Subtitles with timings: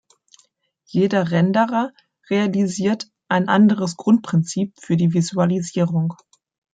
[0.87, 1.93] Jeder Renderer
[2.27, 6.15] realisiert ein anderes Grundprinzip für die Visualisierung.